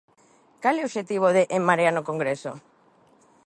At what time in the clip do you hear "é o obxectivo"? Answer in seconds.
0.77-1.27